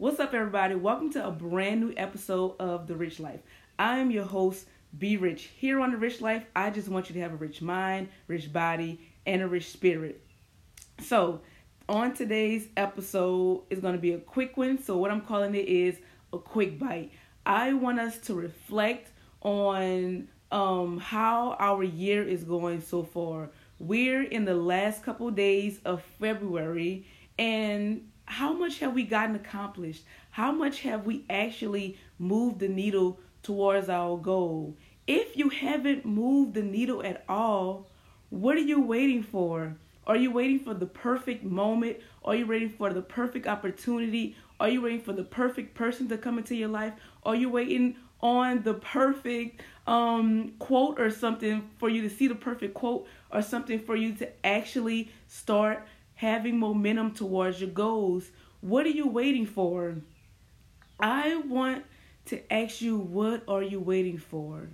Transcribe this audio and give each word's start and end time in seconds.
What's 0.00 0.18
up, 0.18 0.32
everybody? 0.32 0.76
Welcome 0.76 1.12
to 1.12 1.26
a 1.26 1.30
brand 1.30 1.82
new 1.82 1.92
episode 1.94 2.56
of 2.58 2.86
The 2.86 2.96
Rich 2.96 3.20
Life. 3.20 3.40
I 3.78 3.98
am 3.98 4.10
your 4.10 4.24
host, 4.24 4.66
BRich. 4.98 5.40
Here 5.40 5.78
on 5.78 5.90
The 5.90 5.98
Rich 5.98 6.22
Life, 6.22 6.42
I 6.56 6.70
just 6.70 6.88
want 6.88 7.10
you 7.10 7.14
to 7.16 7.20
have 7.20 7.34
a 7.34 7.36
rich 7.36 7.60
mind, 7.60 8.08
rich 8.26 8.50
body, 8.50 8.98
and 9.26 9.42
a 9.42 9.46
rich 9.46 9.68
spirit. 9.70 10.22
So, 11.02 11.42
on 11.86 12.14
today's 12.14 12.68
episode 12.78 13.64
is 13.68 13.80
going 13.80 13.92
to 13.92 14.00
be 14.00 14.12
a 14.12 14.18
quick 14.18 14.56
one. 14.56 14.82
So, 14.82 14.96
what 14.96 15.10
I'm 15.10 15.20
calling 15.20 15.54
it 15.54 15.68
is 15.68 15.98
a 16.32 16.38
quick 16.38 16.78
bite. 16.78 17.12
I 17.44 17.74
want 17.74 18.00
us 18.00 18.16
to 18.20 18.32
reflect 18.32 19.10
on 19.42 20.28
um, 20.50 20.96
how 20.96 21.56
our 21.58 21.84
year 21.84 22.26
is 22.26 22.42
going 22.42 22.80
so 22.80 23.02
far. 23.02 23.50
We're 23.78 24.22
in 24.22 24.46
the 24.46 24.54
last 24.54 25.02
couple 25.04 25.30
days 25.30 25.78
of 25.84 26.02
February, 26.18 27.06
and 27.38 28.10
how 28.30 28.52
much 28.52 28.78
have 28.78 28.94
we 28.94 29.02
gotten 29.02 29.34
accomplished? 29.34 30.04
How 30.30 30.52
much 30.52 30.82
have 30.82 31.04
we 31.04 31.24
actually 31.28 31.98
moved 32.16 32.60
the 32.60 32.68
needle 32.68 33.18
towards 33.42 33.88
our 33.88 34.16
goal? 34.16 34.76
If 35.08 35.36
you 35.36 35.48
haven't 35.48 36.06
moved 36.06 36.54
the 36.54 36.62
needle 36.62 37.02
at 37.02 37.24
all, 37.28 37.88
what 38.28 38.56
are 38.56 38.60
you 38.60 38.80
waiting 38.80 39.24
for? 39.24 39.76
Are 40.06 40.16
you 40.16 40.30
waiting 40.30 40.60
for 40.60 40.74
the 40.74 40.86
perfect 40.86 41.42
moment? 41.42 41.96
Are 42.24 42.36
you 42.36 42.46
waiting 42.46 42.70
for 42.70 42.92
the 42.92 43.02
perfect 43.02 43.48
opportunity? 43.48 44.36
Are 44.60 44.68
you 44.68 44.80
waiting 44.82 45.00
for 45.00 45.12
the 45.12 45.24
perfect 45.24 45.74
person 45.74 46.08
to 46.08 46.16
come 46.16 46.38
into 46.38 46.54
your 46.54 46.68
life? 46.68 46.92
Are 47.24 47.34
you 47.34 47.50
waiting 47.50 47.96
on 48.20 48.62
the 48.62 48.74
perfect 48.74 49.60
um, 49.88 50.52
quote 50.60 51.00
or 51.00 51.10
something 51.10 51.68
for 51.78 51.88
you 51.88 52.02
to 52.02 52.10
see 52.10 52.28
the 52.28 52.34
perfect 52.36 52.74
quote 52.74 53.08
or 53.32 53.42
something 53.42 53.80
for 53.80 53.96
you 53.96 54.14
to 54.14 54.46
actually 54.46 55.10
start 55.26 55.84
having 56.20 56.58
momentum 56.58 57.10
towards 57.12 57.62
your 57.62 57.70
goals. 57.70 58.30
What 58.60 58.84
are 58.84 58.90
you 58.90 59.08
waiting 59.08 59.46
for? 59.46 59.96
I 61.00 61.38
want 61.38 61.82
to 62.26 62.52
ask 62.52 62.82
you, 62.82 62.98
what 62.98 63.42
are 63.48 63.62
you 63.62 63.80
waiting 63.80 64.18
for? 64.18 64.68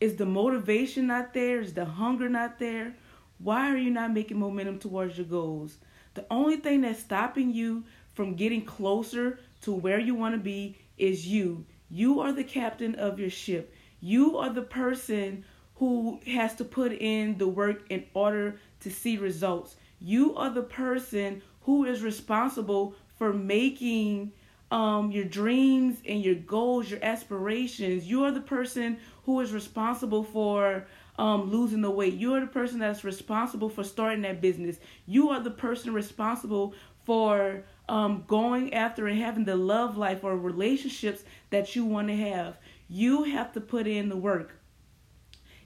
Is 0.00 0.16
the 0.16 0.26
motivation 0.26 1.06
not 1.06 1.34
there? 1.34 1.60
Is 1.60 1.72
the 1.72 1.84
hunger 1.84 2.28
not 2.28 2.58
there? 2.58 2.96
Why 3.38 3.70
are 3.72 3.76
you 3.76 3.90
not 3.90 4.12
making 4.12 4.40
momentum 4.40 4.80
towards 4.80 5.16
your 5.16 5.26
goals? 5.26 5.76
The 6.14 6.26
only 6.32 6.56
thing 6.56 6.80
that's 6.80 6.98
stopping 6.98 7.54
you 7.54 7.84
from 8.14 8.34
getting 8.34 8.64
closer 8.64 9.38
to 9.60 9.72
where 9.72 10.00
you 10.00 10.16
want 10.16 10.34
to 10.34 10.40
be 10.40 10.78
is 10.98 11.28
you. 11.28 11.64
You 11.90 12.18
are 12.18 12.32
the 12.32 12.42
captain 12.42 12.96
of 12.96 13.20
your 13.20 13.30
ship. 13.30 13.72
You 14.00 14.36
are 14.38 14.50
the 14.50 14.62
person 14.62 15.44
who 15.76 16.18
has 16.26 16.56
to 16.56 16.64
put 16.64 16.90
in 16.90 17.38
the 17.38 17.46
work 17.46 17.84
in 17.88 18.04
order 18.14 18.58
to 18.80 18.90
see 18.90 19.16
results. 19.16 19.76
You 20.02 20.34
are 20.34 20.50
the 20.50 20.62
person 20.62 21.42
who 21.62 21.84
is 21.84 22.02
responsible 22.02 22.94
for 23.16 23.32
making 23.32 24.32
um, 24.72 25.12
your 25.12 25.24
dreams 25.24 25.98
and 26.06 26.24
your 26.24 26.34
goals, 26.34 26.90
your 26.90 26.98
aspirations. 27.04 28.06
You 28.06 28.24
are 28.24 28.32
the 28.32 28.40
person 28.40 28.98
who 29.24 29.38
is 29.40 29.52
responsible 29.52 30.24
for 30.24 30.86
um, 31.18 31.50
losing 31.50 31.82
the 31.82 31.90
weight. 31.90 32.14
You 32.14 32.34
are 32.34 32.40
the 32.40 32.46
person 32.48 32.80
that's 32.80 33.04
responsible 33.04 33.68
for 33.68 33.84
starting 33.84 34.22
that 34.22 34.40
business. 34.40 34.78
You 35.06 35.28
are 35.28 35.40
the 35.40 35.50
person 35.50 35.92
responsible 35.94 36.74
for 37.04 37.62
um, 37.88 38.24
going 38.26 38.74
after 38.74 39.06
and 39.06 39.20
having 39.20 39.44
the 39.44 39.56
love 39.56 39.96
life 39.96 40.24
or 40.24 40.36
relationships 40.36 41.22
that 41.50 41.76
you 41.76 41.84
want 41.84 42.08
to 42.08 42.16
have. 42.16 42.56
You 42.88 43.24
have 43.24 43.52
to 43.52 43.60
put 43.60 43.86
in 43.86 44.08
the 44.08 44.16
work. 44.16 44.58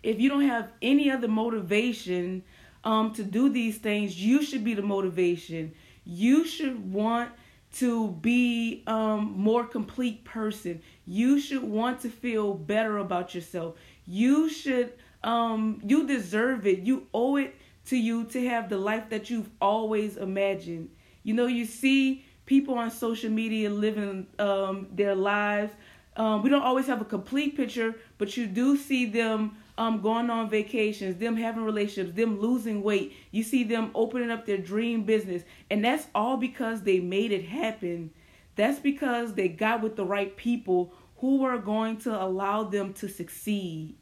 If 0.02 0.20
you 0.20 0.28
don't 0.28 0.42
have 0.42 0.70
any 0.82 1.10
other 1.10 1.28
motivation 1.28 2.44
um, 2.86 3.12
to 3.14 3.24
do 3.24 3.48
these 3.48 3.78
things, 3.78 4.20
you 4.22 4.42
should 4.42 4.64
be 4.64 4.74
the 4.74 4.82
motivation. 4.82 5.74
You 6.04 6.46
should 6.46 6.92
want 6.92 7.30
to 7.74 8.12
be 8.22 8.84
um, 8.86 9.34
more 9.36 9.64
complete 9.66 10.24
person. 10.24 10.80
You 11.04 11.40
should 11.40 11.64
want 11.64 12.00
to 12.02 12.08
feel 12.08 12.54
better 12.54 12.98
about 12.98 13.34
yourself. 13.34 13.74
You 14.06 14.48
should 14.48 14.92
um, 15.24 15.80
you 15.84 16.06
deserve 16.06 16.66
it. 16.66 16.80
You 16.80 17.08
owe 17.12 17.36
it 17.36 17.56
to 17.86 17.96
you 17.96 18.24
to 18.26 18.48
have 18.48 18.68
the 18.68 18.78
life 18.78 19.10
that 19.10 19.30
you've 19.30 19.50
always 19.60 20.16
imagined. 20.16 20.90
You 21.24 21.34
know, 21.34 21.46
you 21.46 21.64
see 21.64 22.24
people 22.46 22.78
on 22.78 22.90
social 22.92 23.30
media 23.30 23.68
living 23.70 24.28
um, 24.38 24.86
their 24.92 25.16
lives. 25.16 25.72
Um, 26.16 26.42
we 26.42 26.48
don't 26.48 26.62
always 26.62 26.86
have 26.86 27.00
a 27.00 27.04
complete 27.04 27.56
picture, 27.56 27.94
but 28.18 28.36
you 28.36 28.46
do 28.46 28.76
see 28.76 29.06
them 29.06 29.56
um 29.78 30.00
going 30.00 30.30
on 30.30 30.48
vacations, 30.48 31.18
them 31.18 31.36
having 31.36 31.62
relationships, 31.62 32.16
them 32.16 32.40
losing 32.40 32.82
weight. 32.82 33.14
You 33.30 33.42
see 33.42 33.64
them 33.64 33.90
opening 33.94 34.30
up 34.30 34.46
their 34.46 34.58
dream 34.58 35.04
business, 35.04 35.42
and 35.70 35.84
that's 35.84 36.06
all 36.14 36.36
because 36.36 36.82
they 36.82 37.00
made 37.00 37.32
it 37.32 37.44
happen. 37.44 38.10
That's 38.56 38.78
because 38.78 39.34
they 39.34 39.48
got 39.48 39.82
with 39.82 39.96
the 39.96 40.04
right 40.04 40.34
people 40.34 40.94
who 41.18 41.38
were 41.38 41.58
going 41.58 41.98
to 41.98 42.22
allow 42.22 42.64
them 42.64 42.94
to 42.94 43.08
succeed. 43.08 43.96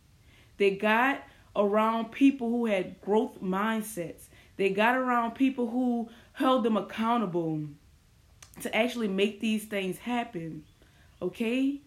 They 0.57 0.77
got 0.77 1.23
around 1.57 2.13
people 2.13 2.49
who 2.49 2.67
had 2.67 3.01
growth 3.01 3.41
mindsets. 3.43 4.29
They 4.57 4.71
got 4.71 4.97
around 4.97 5.33
people 5.33 5.69
who 5.69 6.09
held 6.33 6.65
them 6.65 6.77
accountable 6.77 7.63
to 8.63 8.75
actually 8.75 9.09
make 9.09 9.41
these 9.41 9.65
things 9.65 9.99
happen. 9.99 10.65
Okay? 11.21 11.81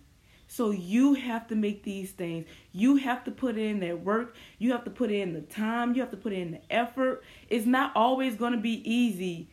So 0.47 0.71
you 0.71 1.13
have 1.13 1.47
to 1.47 1.55
make 1.55 1.83
these 1.83 2.11
things. 2.11 2.45
You 2.71 2.95
have 2.97 3.23
to 3.25 3.31
put 3.31 3.57
in 3.57 3.79
that 3.81 4.03
work. 4.03 4.35
You 4.59 4.71
have 4.71 4.85
to 4.85 4.89
put 4.89 5.11
in 5.11 5.33
the 5.33 5.41
time. 5.41 5.93
You 5.93 6.01
have 6.01 6.11
to 6.11 6.17
put 6.17 6.33
in 6.33 6.51
the 6.51 6.73
effort. 6.73 7.23
It's 7.49 7.65
not 7.65 7.91
always 7.95 8.35
going 8.35 8.53
to 8.53 8.59
be 8.59 8.81
easy. 8.89 9.49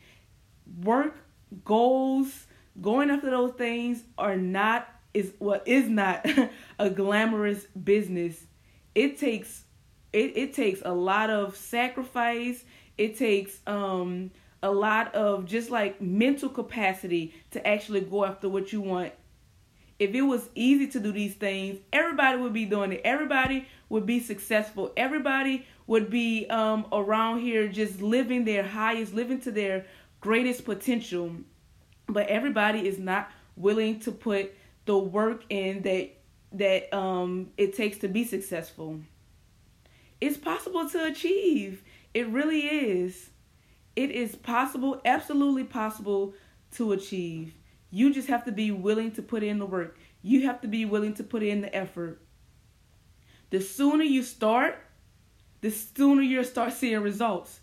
Work, 0.82 1.16
goals, 1.64 2.46
going 2.80 3.10
after 3.10 3.30
those 3.30 3.54
things 3.54 4.02
are 4.18 4.36
not 4.36 4.88
is 5.12 5.32
what 5.38 5.64
well, 5.66 5.78
is 5.78 5.88
not 5.88 6.26
a 6.78 6.90
glamorous 6.90 7.64
business. 7.66 8.44
It 8.94 9.18
takes 9.18 9.64
it, 10.12 10.36
it 10.36 10.54
takes 10.54 10.80
a 10.84 10.92
lot 10.92 11.30
of 11.30 11.56
sacrifice. 11.56 12.64
It 12.98 13.18
takes 13.18 13.58
um 13.66 14.30
a 14.62 14.70
lot 14.70 15.14
of 15.14 15.44
just 15.44 15.70
like 15.70 16.00
mental 16.00 16.48
capacity 16.48 17.34
to 17.50 17.64
actually 17.66 18.00
go 18.00 18.24
after 18.24 18.48
what 18.48 18.72
you 18.72 18.80
want 18.80 19.12
if 19.98 20.14
it 20.14 20.22
was 20.22 20.48
easy 20.54 20.88
to 20.88 21.00
do 21.00 21.12
these 21.12 21.34
things, 21.34 21.78
everybody 21.92 22.38
would 22.38 22.52
be 22.52 22.64
doing 22.64 22.92
it. 22.92 23.00
Everybody 23.04 23.68
would 23.88 24.06
be 24.06 24.20
successful. 24.20 24.92
Everybody 24.96 25.66
would 25.86 26.10
be 26.10 26.46
um, 26.48 26.86
around 26.92 27.40
here 27.40 27.68
just 27.68 28.00
living 28.02 28.44
their 28.44 28.64
highest, 28.64 29.14
living 29.14 29.40
to 29.42 29.52
their 29.52 29.86
greatest 30.20 30.64
potential. 30.64 31.32
But 32.06 32.26
everybody 32.26 32.86
is 32.86 32.98
not 32.98 33.30
willing 33.56 34.00
to 34.00 34.12
put 34.12 34.54
the 34.84 34.98
work 34.98 35.44
in 35.48 35.82
that 35.82 36.10
that 36.52 36.94
um, 36.96 37.50
it 37.56 37.74
takes 37.74 37.98
to 37.98 38.08
be 38.08 38.24
successful. 38.24 39.00
It's 40.20 40.36
possible 40.36 40.88
to 40.90 41.04
achieve. 41.04 41.82
It 42.14 42.28
really 42.28 42.60
is. 42.60 43.30
It 43.96 44.10
is 44.10 44.36
possible, 44.36 45.00
absolutely 45.04 45.64
possible 45.64 46.34
to 46.72 46.92
achieve. 46.92 47.54
You 47.94 48.12
just 48.12 48.26
have 48.26 48.44
to 48.46 48.50
be 48.50 48.72
willing 48.72 49.12
to 49.12 49.22
put 49.22 49.44
in 49.44 49.60
the 49.60 49.66
work. 49.66 49.96
You 50.20 50.48
have 50.48 50.60
to 50.62 50.66
be 50.66 50.84
willing 50.84 51.14
to 51.14 51.22
put 51.22 51.44
in 51.44 51.60
the 51.60 51.72
effort. 51.72 52.20
The 53.50 53.60
sooner 53.60 54.02
you 54.02 54.24
start, 54.24 54.80
the 55.60 55.70
sooner 55.70 56.20
you'll 56.20 56.42
start 56.42 56.72
seeing 56.72 56.98
results. 56.98 57.60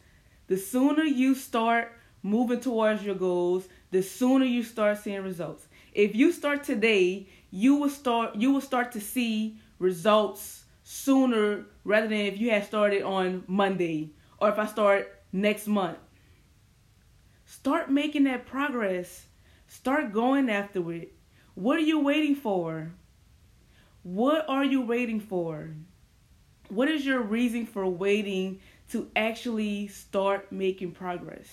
The 0.47 0.55
sooner 0.55 1.03
you 1.03 1.35
start 1.35 1.91
moving 2.23 2.61
towards 2.61 3.03
your 3.03 3.15
goals, 3.15 3.67
the 3.89 4.01
sooner 4.01 4.45
you 4.45 4.63
start 4.63 4.99
seeing 4.99 5.21
results. 5.21 5.67
If 5.91 6.15
you 6.15 6.31
start 6.31 6.63
today, 6.63 7.27
you 7.49 7.75
will 7.75 7.89
start 7.89 8.35
you 8.35 8.53
will 8.53 8.61
start 8.61 8.93
to 8.93 9.01
see 9.01 9.59
results 9.79 10.63
sooner 10.83 11.65
rather 11.83 12.07
than 12.07 12.19
if 12.19 12.39
you 12.39 12.51
had 12.51 12.63
started 12.63 13.01
on 13.01 13.43
Monday 13.47 14.13
or 14.37 14.47
if 14.47 14.57
I 14.57 14.65
start 14.65 15.11
next 15.33 15.67
month. 15.67 15.97
Start 17.45 17.91
making 17.91 18.23
that 18.23 18.45
progress. 18.45 19.25
Start 19.71 20.11
going 20.11 20.49
after 20.49 20.91
it. 20.91 21.13
What 21.55 21.77
are 21.77 21.87
you 21.93 22.01
waiting 22.01 22.35
for? 22.35 22.91
What 24.03 24.43
are 24.49 24.65
you 24.65 24.81
waiting 24.81 25.21
for? 25.21 25.69
What 26.67 26.89
is 26.89 27.05
your 27.05 27.21
reason 27.21 27.65
for 27.65 27.87
waiting 27.87 28.59
to 28.89 29.09
actually 29.15 29.87
start 29.87 30.51
making 30.51 30.91
progress? 30.91 31.47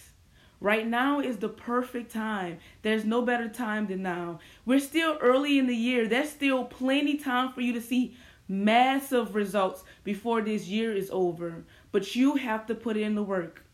Right 0.61 0.85
now 0.85 1.21
is 1.21 1.37
the 1.37 1.49
perfect 1.49 2.13
time. 2.13 2.59
There's 2.83 3.05
no 3.05 3.23
better 3.23 3.49
time 3.49 3.87
than 3.87 4.03
now. 4.03 4.41
We're 4.67 4.81
still 4.81 5.17
early 5.21 5.57
in 5.57 5.69
the 5.69 5.77
year. 5.77 6.09
There's 6.09 6.31
still 6.31 6.65
plenty 6.65 7.19
time 7.19 7.53
for 7.53 7.61
you 7.61 7.73
to 7.75 7.81
see 7.81 8.17
massive 8.49 9.37
results 9.37 9.85
before 10.03 10.43
this 10.43 10.67
year 10.67 10.93
is 10.93 11.09
over. 11.13 11.65
But 11.93 12.17
you 12.17 12.35
have 12.35 12.67
to 12.67 12.75
put 12.75 12.97
in 12.97 13.15
the 13.15 13.23
work. 13.23 13.65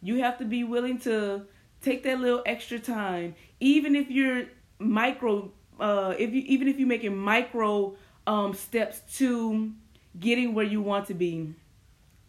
You 0.00 0.22
have 0.22 0.38
to 0.38 0.46
be 0.46 0.64
willing 0.64 0.98
to 1.00 1.42
take 1.82 2.02
that 2.02 2.20
little 2.20 2.42
extra 2.46 2.78
time 2.78 3.34
even 3.60 3.94
if 3.94 4.10
you're 4.10 4.44
micro 4.78 5.50
uh 5.78 6.14
if 6.18 6.32
you 6.32 6.42
even 6.46 6.68
if 6.68 6.78
you're 6.78 6.88
making 6.88 7.16
micro 7.16 7.94
um 8.26 8.52
steps 8.54 9.00
to 9.16 9.72
getting 10.18 10.54
where 10.54 10.64
you 10.64 10.80
want 10.80 11.06
to 11.06 11.14
be 11.14 11.52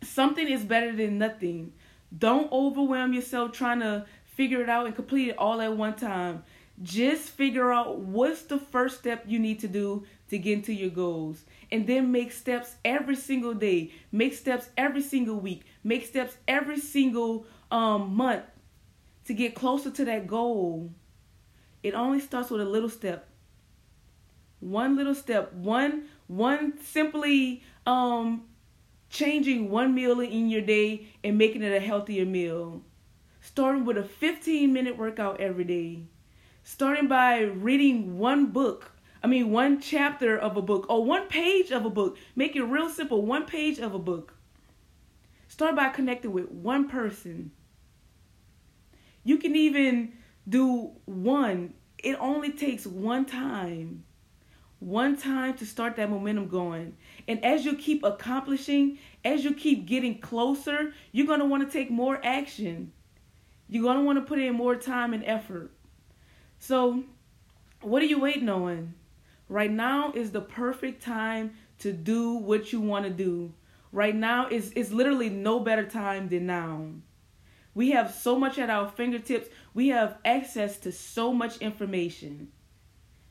something 0.03 0.47
is 0.47 0.63
better 0.63 0.95
than 0.95 1.17
nothing 1.17 1.71
don't 2.17 2.51
overwhelm 2.51 3.13
yourself 3.13 3.51
trying 3.51 3.79
to 3.79 4.05
figure 4.25 4.61
it 4.61 4.69
out 4.69 4.85
and 4.85 4.95
complete 4.95 5.29
it 5.29 5.37
all 5.37 5.61
at 5.61 5.75
one 5.75 5.95
time 5.95 6.43
Just 6.81 7.29
figure 7.29 7.71
out 7.71 7.99
what's 7.99 8.43
the 8.43 8.57
first 8.57 8.99
step 8.99 9.23
you 9.27 9.37
need 9.39 9.59
to 9.59 9.67
do 9.67 10.03
to 10.29 10.37
get 10.39 10.53
into 10.53 10.73
your 10.73 10.89
goals. 10.89 11.43
And 11.71 11.85
then 11.85 12.11
make 12.11 12.31
steps 12.31 12.75
every 12.83 13.15
single 13.15 13.53
day. 13.53 13.91
Make 14.11 14.33
steps 14.33 14.69
every 14.77 15.03
single 15.03 15.39
week. 15.39 15.61
Make 15.83 16.05
steps 16.07 16.37
every 16.47 16.79
single 16.79 17.45
um, 17.69 18.15
month 18.15 18.43
to 19.31 19.35
get 19.35 19.55
closer 19.55 19.89
to 19.89 20.03
that 20.03 20.27
goal. 20.27 20.91
It 21.83 21.93
only 21.93 22.19
starts 22.19 22.49
with 22.49 22.59
a 22.59 22.65
little 22.65 22.89
step. 22.89 23.29
One 24.59 24.97
little 24.97 25.15
step. 25.15 25.53
One 25.53 26.09
one 26.27 26.73
simply 26.83 27.63
um 27.85 28.43
changing 29.09 29.69
one 29.69 29.95
meal 29.95 30.19
in 30.19 30.49
your 30.49 30.61
day 30.61 31.07
and 31.23 31.37
making 31.37 31.63
it 31.63 31.71
a 31.71 31.79
healthier 31.79 32.25
meal. 32.25 32.81
Starting 33.39 33.85
with 33.85 33.97
a 33.97 34.03
15 34.03 34.73
minute 34.73 34.97
workout 34.97 35.39
every 35.39 35.63
day. 35.63 36.03
Starting 36.65 37.07
by 37.07 37.39
reading 37.39 38.17
one 38.17 38.47
book. 38.47 38.91
I 39.23 39.27
mean, 39.27 39.51
one 39.51 39.79
chapter 39.79 40.37
of 40.37 40.57
a 40.57 40.61
book 40.61 40.87
or 40.89 41.05
one 41.05 41.27
page 41.27 41.71
of 41.71 41.85
a 41.85 41.89
book. 41.89 42.17
Make 42.35 42.57
it 42.57 42.63
real 42.63 42.89
simple. 42.89 43.25
One 43.25 43.45
page 43.45 43.79
of 43.79 43.93
a 43.93 43.99
book. 43.99 44.33
Start 45.47 45.77
by 45.77 45.87
connecting 45.87 46.33
with 46.33 46.51
one 46.51 46.89
person. 46.89 47.51
You 49.23 49.37
can 49.37 49.55
even 49.55 50.13
do 50.47 50.91
one. 51.05 51.73
It 51.97 52.17
only 52.19 52.51
takes 52.51 52.85
one 52.85 53.25
time 53.25 54.03
one 54.81 55.15
time 55.15 55.55
to 55.55 55.65
start 55.65 55.95
that 55.95 56.09
momentum 56.09 56.47
going. 56.47 56.97
And 57.27 57.43
as 57.45 57.63
you 57.63 57.75
keep 57.75 58.03
accomplishing, 58.03 58.97
as 59.23 59.43
you 59.43 59.53
keep 59.53 59.85
getting 59.85 60.19
closer, 60.19 60.93
you're 61.11 61.27
going 61.27 61.39
to 61.39 61.45
want 61.45 61.63
to 61.63 61.71
take 61.71 61.91
more 61.91 62.19
action. 62.23 62.91
You're 63.69 63.83
going 63.83 63.97
to 63.97 64.03
want 64.03 64.17
to 64.17 64.25
put 64.25 64.39
in 64.39 64.55
more 64.55 64.75
time 64.75 65.13
and 65.13 65.23
effort. 65.23 65.71
So, 66.57 67.03
what 67.81 68.01
are 68.01 68.07
you 68.07 68.19
waiting 68.19 68.49
on? 68.49 68.95
Right 69.47 69.71
now 69.71 70.11
is 70.13 70.31
the 70.31 70.41
perfect 70.41 71.03
time 71.03 71.53
to 71.79 71.93
do 71.93 72.33
what 72.33 72.73
you 72.73 72.81
want 72.81 73.05
to 73.05 73.11
do. 73.11 73.53
Right 73.91 74.15
now 74.15 74.47
is 74.49 74.71
is 74.71 74.91
literally 74.91 75.29
no 75.29 75.59
better 75.59 75.85
time 75.85 76.27
than 76.27 76.47
now. 76.47 76.85
We 77.73 77.91
have 77.91 78.13
so 78.13 78.37
much 78.37 78.59
at 78.59 78.69
our 78.69 78.89
fingertips. 78.89 79.49
We 79.73 79.89
have 79.89 80.17
access 80.25 80.77
to 80.79 80.91
so 80.91 81.31
much 81.31 81.57
information. 81.57 82.49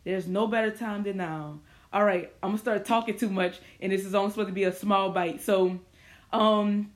There's 0.05 0.27
no 0.27 0.47
better 0.47 0.71
time 0.71 1.03
than 1.03 1.19
now. 1.19 1.61
All 1.93 2.05
right, 2.05 2.33
I'm 2.43 2.51
gonna 2.51 2.59
start 2.59 2.85
talking 2.85 3.19
too 3.19 3.29
much, 3.29 3.59
and 3.81 3.93
this 3.93 4.07
is 4.07 4.15
only 4.15 4.31
supposed 4.31 4.49
to 4.49 4.55
be 4.55 4.65
a 4.65 4.73
small 4.73 5.11
bite. 5.11 5.43
So, 5.43 5.79
um, 6.33 6.91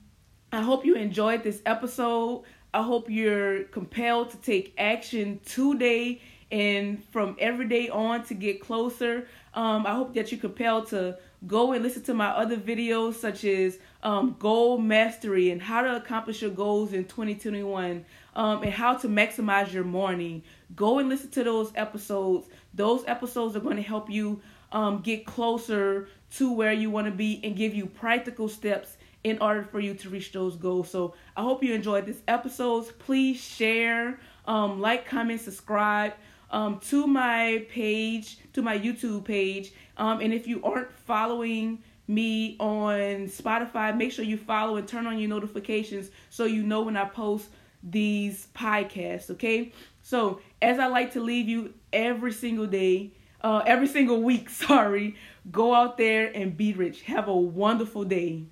I 0.51 0.61
hope 0.61 0.85
you 0.85 0.95
enjoyed 0.95 1.43
this 1.43 1.61
episode. 1.65 2.43
I 2.73 2.81
hope 2.81 3.09
you're 3.09 3.65
compelled 3.65 4.31
to 4.31 4.37
take 4.37 4.73
action 4.77 5.39
today 5.45 6.21
and 6.51 7.03
from 7.05 7.35
every 7.39 7.67
day 7.67 7.89
on 7.89 8.23
to 8.25 8.33
get 8.33 8.61
closer. 8.61 9.27
Um, 9.53 9.85
I 9.85 9.93
hope 9.95 10.13
that 10.15 10.31
you're 10.31 10.39
compelled 10.39 10.87
to 10.87 11.17
go 11.47 11.73
and 11.73 11.83
listen 11.83 12.03
to 12.03 12.13
my 12.13 12.27
other 12.27 12.57
videos, 12.57 13.15
such 13.15 13.43
as 13.43 13.79
um, 14.05 14.35
goal 14.37 14.77
mastery 14.77 15.49
and 15.49 15.59
how 15.59 15.81
to 15.81 15.95
accomplish 15.95 16.43
your 16.43 16.51
goals 16.51 16.93
in 16.93 17.05
2021 17.05 18.05
um, 18.35 18.61
and 18.61 18.71
how 18.71 18.93
to 18.93 19.07
maximize 19.07 19.73
your 19.73 19.83
morning. 19.83 20.43
Go 20.75 20.99
and 20.99 21.09
listen 21.09 21.31
to 21.31 21.43
those 21.43 21.71
episodes. 21.75 22.47
Those 22.75 23.03
episodes 23.07 23.55
are 23.55 23.59
going 23.59 23.77
to 23.77 23.81
help 23.81 24.09
you 24.09 24.39
um, 24.71 24.99
get 24.99 25.25
closer 25.25 26.07
to 26.35 26.53
where 26.53 26.71
you 26.71 26.91
want 26.91 27.07
to 27.07 27.11
be 27.11 27.41
and 27.43 27.55
give 27.55 27.73
you 27.73 27.87
practical 27.87 28.47
steps 28.47 28.97
in 29.23 29.39
order 29.39 29.63
for 29.63 29.79
you 29.79 29.95
to 29.95 30.09
reach 30.09 30.31
those 30.31 30.55
goals. 30.55 30.87
So 30.91 31.15
I 31.35 31.41
hope 31.41 31.63
you 31.63 31.73
enjoyed 31.73 32.05
this 32.05 32.21
episode. 32.27 32.87
Please 32.99 33.41
share, 33.41 34.19
um, 34.45 34.79
like, 34.79 35.07
comment, 35.07 35.41
subscribe 35.41 36.13
um, 36.51 36.79
to 36.89 37.07
my 37.07 37.65
page, 37.71 38.37
to 38.53 38.61
my 38.61 38.77
YouTube 38.77 39.25
page. 39.25 39.73
Um, 39.97 40.21
and 40.21 40.31
if 40.31 40.45
you 40.45 40.61
aren't 40.63 40.91
following 40.91 41.79
me 42.07 42.55
on 42.59 43.27
Spotify, 43.27 43.95
make 43.95 44.11
sure 44.11 44.25
you 44.25 44.37
follow 44.37 44.77
and 44.77 44.87
turn 44.87 45.07
on 45.07 45.17
your 45.19 45.29
notifications 45.29 46.11
so 46.29 46.45
you 46.45 46.63
know 46.63 46.81
when 46.81 46.97
I 46.97 47.05
post 47.05 47.49
these 47.83 48.47
podcasts, 48.55 49.29
okay? 49.31 49.71
So, 50.01 50.41
as 50.61 50.79
I 50.79 50.87
like 50.87 51.13
to 51.13 51.21
leave 51.21 51.47
you 51.47 51.73
every 51.93 52.31
single 52.31 52.67
day, 52.67 53.11
uh, 53.41 53.63
every 53.65 53.87
single 53.87 54.21
week, 54.21 54.49
sorry, 54.67 55.15
go 55.51 55.73
out 55.73 55.97
there 55.97 56.31
and 56.35 56.55
be 56.55 56.73
rich. 56.73 57.03
Have 57.03 57.27
a 57.27 57.35
wonderful 57.35 58.03
day. 58.03 58.43